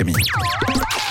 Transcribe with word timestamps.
Camille. 0.00 0.69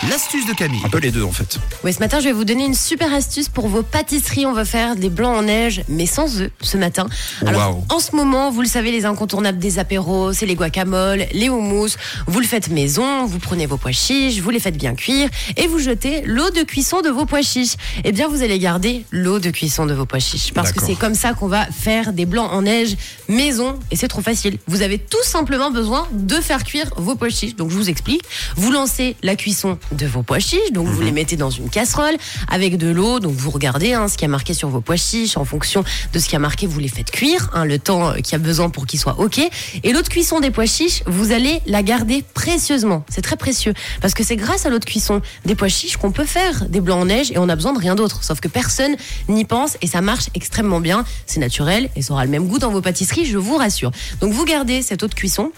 L'astuce 0.10 0.48
de 0.48 0.54
Camille. 0.54 0.82
Un 0.84 0.90
peu 0.90 0.98
les 0.98 1.12
deux 1.12 1.22
en 1.22 1.32
fait. 1.32 1.60
Oui, 1.84 1.94
ce 1.94 2.00
matin, 2.00 2.20
je 2.20 2.26
vais 2.26 2.32
vous 2.32 2.44
donner 2.44 2.66
une 2.66 2.74
super 2.74 3.14
astuce 3.14 3.48
pour 3.48 3.68
vos 3.68 3.84
pâtisseries. 3.84 4.48
On 4.48 4.54
va 4.54 4.66
faire 4.66 4.96
des 4.96 5.10
blancs 5.10 5.38
en 5.38 5.44
neige, 5.44 5.84
mais 5.88 6.08
sans 6.08 6.42
œufs 6.42 6.50
ce 6.62 6.78
matin. 6.78 7.08
Alors, 7.46 7.84
en 7.90 8.00
ce 8.00 8.16
moment, 8.16 8.50
vous 8.50 8.62
le 8.62 8.68
savez, 8.68 8.92
les 8.92 9.06
incontournables 9.06 9.60
des 9.60 9.78
apéros, 9.78 10.34
c'est 10.34 10.48
les 10.48 10.56
guacamoles, 10.56 11.28
les 11.32 11.50
houmous. 11.50 11.90
Vous 12.26 12.40
le 12.40 12.48
faites 12.48 12.70
maison, 12.70 13.26
vous 13.28 13.38
prenez 13.38 13.68
vos 13.68 13.78
pois 13.78 13.92
chiches, 13.92 14.40
vous 14.40 14.50
les 14.50 14.60
faites 14.60 14.78
bien 14.78 14.96
cuire 14.96 15.30
et 15.58 15.68
vous 15.68 15.78
jetez 15.78 16.24
l'eau 16.26 16.50
de 16.50 16.64
cuisson 16.64 17.02
de 17.02 17.10
vos 17.10 17.28
pois 17.28 17.44
chiches. 17.44 17.76
Eh 18.04 18.12
bien, 18.12 18.28
vous 18.28 18.42
allez 18.42 18.58
garder 18.58 19.06
l'eau 19.12 19.38
de 19.38 19.52
cuisson 19.52 19.86
de 19.86 19.94
vos 19.94 20.08
pois 20.08 20.18
chiches 20.18 20.54
parce 20.54 20.72
que 20.72 20.84
c'est 20.84 20.96
comme 20.96 21.16
ça 21.16 21.34
qu'on 21.34 21.48
va 21.48 21.68
faire 21.68 22.14
des 22.14 22.26
blancs 22.26 22.50
en 22.52 22.64
neige 22.64 22.96
maison 23.28 23.78
et 23.92 23.96
c'est 23.96 24.08
trop 24.08 24.22
facile. 24.22 24.58
Vous 24.66 24.82
avez 24.82 24.98
tout 24.98 25.24
simplement 25.24 25.70
besoin 25.70 26.08
de 26.14 26.36
faire 26.36 26.64
cuire 26.64 26.90
vos 26.98 27.14
pois 27.14 27.30
chiches. 27.30 27.56
Donc, 27.56 27.70
je 27.70 27.76
vous 27.76 27.92
explique. 27.92 28.24
Vous 28.56 28.72
lancez 28.72 29.16
la 29.22 29.36
cuisson 29.36 29.78
de 30.00 30.08
vos 30.08 30.24
pois 30.24 30.40
chiches, 30.40 30.72
donc 30.72 30.88
vous 30.88 31.02
les 31.02 31.12
mettez 31.12 31.36
dans 31.36 31.50
une 31.50 31.70
casserole 31.70 32.16
avec 32.48 32.78
de 32.78 32.88
l'eau. 32.88 33.20
Donc, 33.20 33.34
vous 33.34 33.52
regardez 33.52 33.94
hein, 33.94 34.08
ce 34.08 34.18
qui 34.18 34.26
a 34.26 34.28
marqué 34.28 34.54
sur 34.54 34.70
vos 34.70 34.80
pois 34.82 34.96
chiches 34.96 35.36
en 35.36 35.44
fonction 35.44 35.84
de 36.14 36.20
ce 36.20 36.28
qui 36.28 36.36
a 36.36 36.40
marqué. 36.40 36.68
Vous 36.68 36.80
les 36.80 36.88
faites 36.88 37.12
cuire 37.12 37.50
hein, 37.54 37.66
le 37.66 37.80
temps 37.80 38.10
euh, 38.10 38.16
qu'il 38.16 38.32
y 38.32 38.36
a 38.36 38.40
besoin 38.40 38.70
pour 38.70 38.86
qu'ils 38.86 39.00
soient 39.00 39.20
ok. 39.20 39.40
Et 39.84 39.92
l'eau 39.92 40.02
de 40.02 40.08
cuisson 40.08 40.40
des 40.40 40.52
pois 40.52 40.66
chiches, 40.66 41.04
vous 41.06 41.32
allez 41.32 41.62
la 41.66 41.84
garder 41.84 42.24
précieusement. 42.34 43.04
C'est 43.10 43.22
très 43.22 43.36
précieux 43.36 43.74
parce 44.02 44.14
que 44.14 44.24
c'est 44.24 44.38
grâce 44.38 44.66
à 44.66 44.70
l'eau 44.70 44.80
de 44.80 44.86
cuisson 44.86 45.22
des 45.46 45.56
pois 45.56 45.68
chiches 45.68 45.98
qu'on 45.98 46.12
peut 46.12 46.26
faire 46.26 46.66
des 46.70 46.80
blancs 46.80 47.02
en 47.02 47.06
neige 47.06 47.32
et 47.32 47.38
on 47.38 47.50
a 47.50 47.56
besoin 47.56 47.74
de 47.74 47.80
rien 47.80 47.96
d'autre. 47.96 48.24
Sauf 48.24 48.40
que 48.40 48.48
personne 48.48 48.96
n'y 49.28 49.44
pense 49.44 49.78
et 49.82 49.88
ça 49.88 50.02
marche 50.02 50.30
extrêmement 50.34 50.80
bien. 50.80 51.04
C'est 51.26 51.40
naturel 51.40 51.90
et 51.96 52.02
ça 52.02 52.14
aura 52.14 52.24
le 52.24 52.32
même 52.32 52.48
goût 52.48 52.60
dans 52.60 52.72
vos 52.72 52.82
pâtisseries, 52.82 53.26
je 53.26 53.38
vous 53.38 53.58
rassure. 53.58 53.92
Donc 54.22 54.32
vous 54.32 54.46
gardez 54.46 54.82
cette 54.82 55.04
eau 55.04 55.08
de 55.08 55.16
cuisson. 55.16 55.52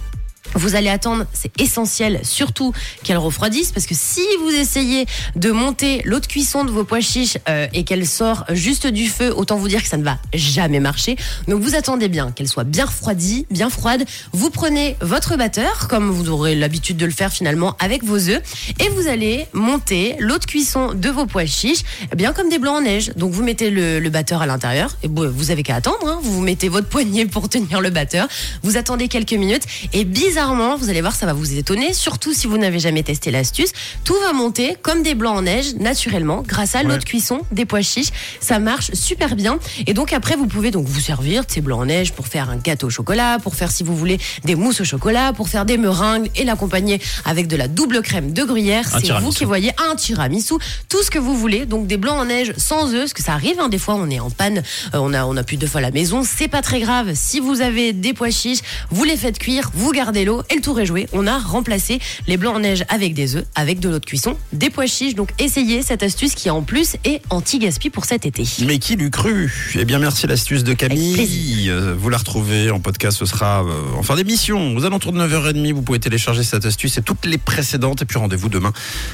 Vous 0.56 0.76
allez 0.76 0.90
attendre, 0.90 1.26
c'est 1.34 1.52
essentiel, 1.62 2.20
surtout 2.24 2.74
qu'elle 3.04 3.18
refroidisse, 3.18 3.72
parce 3.72 3.86
que 3.86 3.96
si 3.96 4.22
vous 4.44 4.52
essayez 4.52 5.06
de 5.36 5.52
monter 5.52 6.02
l'eau 6.06 6.20
de 6.20 6.26
cuisson 6.26 6.66
de 6.66 6.72
vos 6.72 6.84
pois 6.84 7.00
chiches 7.00 7.38
euh, 7.50 7.68
et 7.74 7.84
qu'elle 7.84 8.06
sort 8.06 8.46
juste 8.50 8.88
du 8.88 9.08
feu, 9.08 9.34
autant 9.36 9.56
vous 9.56 9.68
dire 9.68 9.82
que 9.82 9.88
ça 9.88 9.98
ne 9.98 10.04
va 10.04 10.18
jamais 10.34 10.80
marcher. 10.80 11.16
Donc 11.48 11.62
vous 11.62 11.76
attendez 11.76 12.10
bien 12.10 12.32
qu'elle 12.32 12.48
soit 12.48 12.64
bien 12.64 12.86
refroidie, 12.86 13.46
bien 13.50 13.70
froide. 13.70 14.06
Vous 14.34 14.50
prenez 14.50 14.98
votre 15.02 15.38
batteur, 15.38 15.88
comme 15.88 16.10
vous 16.12 16.30
aurez 16.30 16.56
l'habitude 16.56 16.98
de 16.98 17.06
le 17.06 17.12
faire 17.12 17.32
finalement 17.32 17.76
avec 17.80 18.04
vos 18.04 18.18
œufs, 18.30 18.42
et 18.80 18.90
vous 18.90 19.08
allez 19.08 19.48
monter 19.54 20.16
l'eau 20.20 20.38
de 20.38 20.46
cuisson 20.46 20.94
de 20.94 21.10
vos 21.10 21.26
pois 21.26 21.46
chiches, 21.46 21.84
eh 22.12 22.16
bien 22.16 22.34
comme 22.34 22.50
des 22.50 22.60
blancs 22.60 22.78
en 22.78 22.82
neige. 22.82 23.12
Donc 23.16 23.32
vous 23.32 23.44
mettez 23.44 23.70
le, 23.70 24.00
le 24.00 24.10
batteur 24.10 24.42
à 24.42 24.46
l'intérieur, 24.46 24.98
et 25.04 25.08
vous 25.08 25.52
avez 25.52 25.64
qu'à 25.64 25.76
attendre. 25.76 26.06
hein. 26.06 26.20
Vous 26.22 26.42
mettez 26.42 26.70
votre 26.70 26.88
poignet 26.88 27.26
pour 27.26 27.50
tenir 27.50 27.82
le 27.82 27.90
batteur. 27.90 28.28
Vous 28.64 28.78
attendez 28.78 29.08
quelques 29.08 29.34
minutes, 29.34 29.64
et 29.94 30.04
bizarrement, 30.42 30.76
vous 30.76 30.90
allez 30.90 31.02
voir, 31.02 31.14
ça 31.14 31.28
va 31.28 31.34
vous 31.34 31.54
étonner, 31.56 31.94
surtout 31.94 32.34
si 32.34 32.48
vous 32.48 32.58
n'avez 32.58 32.80
jamais 32.80 33.04
testé 33.04 33.30
l'astuce. 33.30 33.74
Tout 34.04 34.16
va 34.26 34.34
monter 34.34 34.76
comme 34.82 35.04
des 35.04 35.14
blancs 35.14 35.38
en 35.38 35.42
neige, 35.44 35.76
naturellement, 35.76 36.42
grâce 36.42 36.74
à 36.74 36.82
l'eau 36.82 36.90
Ouais. 36.90 36.98
de 36.98 37.04
cuisson 37.04 37.42
des 37.52 37.66
pois 37.68 37.82
chiches. 37.84 38.10
Ça 38.40 38.58
marche 38.58 38.92
super 38.94 39.36
bien. 39.36 39.60
Et 39.86 39.94
donc 39.94 40.14
après, 40.14 40.36
vous 40.36 40.48
pouvez 40.48 40.72
donc 40.72 40.88
vous 40.88 41.00
servir 41.00 41.46
de 41.46 41.52
ces 41.52 41.62
blancs 41.62 41.82
en 41.82 41.86
neige 41.86 42.12
pour 42.14 42.26
faire 42.28 42.50
un 42.50 42.56
gâteau 42.56 42.88
au 42.88 42.90
chocolat, 42.90 43.38
pour 43.44 43.54
faire, 43.54 43.70
si 43.70 43.84
vous 43.84 43.96
voulez, 43.96 44.18
des 44.44 44.56
mousses 44.56 44.82
au 44.82 44.84
chocolat, 44.84 45.32
pour 45.32 45.48
faire 45.48 45.64
des 45.64 45.78
meringues 45.78 46.32
et 46.36 46.44
l'accompagner 46.44 47.00
avec 47.24 47.46
de 47.48 47.56
la 47.56 47.68
double 47.68 48.02
crème 48.02 48.34
de 48.34 48.44
gruyère. 48.44 48.86
C'est 49.00 49.12
vous 49.20 49.30
qui 49.30 49.46
voyez 49.46 49.72
un 49.92 49.96
tiramisu, 49.96 50.56
tout 50.90 51.04
ce 51.04 51.12
que 51.12 51.20
vous 51.20 51.38
voulez. 51.38 51.68
Donc 51.68 51.86
des 51.86 51.98
blancs 51.98 52.18
en 52.18 52.26
neige 52.26 52.54
sans 52.58 52.96
œufs, 52.96 53.02
parce 53.02 53.14
que 53.14 53.22
ça 53.22 53.34
arrive. 53.34 53.60
hein, 53.60 53.70
des 53.70 53.78
fois, 53.78 53.94
on 53.94 54.10
est 54.10 54.20
en 54.20 54.32
panne, 54.32 54.64
euh, 54.96 54.98
on 55.00 55.14
a 55.14 55.24
on 55.24 55.38
a 55.38 55.44
plus 55.44 55.58
de 55.58 55.68
fois 55.68 55.78
à 55.78 55.84
la 55.84 55.92
maison. 55.92 56.24
C'est 56.26 56.48
pas 56.48 56.64
très 56.64 56.80
grave. 56.80 57.12
Si 57.14 57.40
vous 57.40 57.62
avez 57.62 57.94
des 57.94 58.14
pois 58.14 58.32
chiches, 58.32 58.62
vous 58.90 59.04
les 59.04 59.18
faites 59.18 59.38
cuire, 59.38 59.70
vous 59.76 59.92
gardez 59.92 60.26
l'eau 60.26 60.31
et 60.50 60.56
le 60.56 60.62
tour 60.62 60.80
est 60.80 60.86
joué. 60.86 61.08
On 61.14 61.28
a 61.28 61.38
remplacé 61.38 62.00
les 62.28 62.38
blancs 62.38 62.56
en 62.56 62.60
neige 62.60 62.84
avec 62.90 63.14
des 63.14 63.36
œufs, 63.36 63.46
avec 63.56 63.80
de 63.80 63.90
l'eau 63.90 64.00
de 64.00 64.06
cuisson, 64.06 64.38
des 64.54 64.70
pois 64.70 64.86
chiches. 64.88 65.16
Donc 65.16 65.30
essayez 65.40 65.82
cette 65.82 66.04
astuce 66.04 66.36
qui 66.36 66.50
en 66.50 66.62
plus 66.62 66.96
est 67.06 67.22
anti-gaspi 67.30 67.90
pour 67.90 68.06
cet 68.06 68.26
été. 68.26 68.44
Mais 68.66 68.80
qui 68.80 68.96
l'eût 68.96 69.10
cru? 69.10 69.74
Eh 69.76 69.86
bien, 69.86 70.00
merci 70.00 70.28
l'astuce 70.28 70.64
de 70.64 70.74
Camille. 70.74 71.70
Euh, 71.70 71.96
Vous 71.98 72.10
la 72.10 72.18
retrouvez 72.18 72.72
en 72.72 72.80
podcast, 72.80 73.18
ce 73.18 73.26
sera 73.26 73.64
euh, 73.64 73.98
en 73.98 74.04
fin 74.04 74.16
d'émission. 74.16 74.76
Aux 74.76 74.86
alentours 74.86 75.12
de 75.12 75.20
9h30, 75.20 75.74
vous 75.74 75.82
pouvez 75.82 76.00
télécharger 76.00 76.44
cette 76.44 76.66
astuce 76.66 76.98
et 76.98 77.02
toutes 77.02 77.26
les 77.26 77.38
précédentes. 77.38 78.02
Et 78.02 78.06
puis 78.06 78.18
rendez-vous 78.18 78.50
demain 78.50 78.74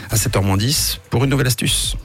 à 0.09 0.16
7h10 0.16 0.97
pour 1.09 1.23
une 1.23 1.29
nouvelle 1.29 1.47
astuce. 1.47 1.95